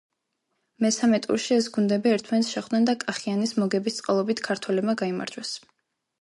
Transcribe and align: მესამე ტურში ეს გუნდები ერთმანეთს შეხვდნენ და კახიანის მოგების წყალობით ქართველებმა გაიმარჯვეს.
მესამე 0.85 1.17
ტურში 1.25 1.53
ეს 1.57 1.67
გუნდები 1.75 2.11
ერთმანეთს 2.13 2.49
შეხვდნენ 2.55 2.87
და 2.89 2.95
კახიანის 3.05 3.55
მოგების 3.65 4.01
წყალობით 4.01 4.43
ქართველებმა 4.49 4.97
გაიმარჯვეს. 5.05 5.55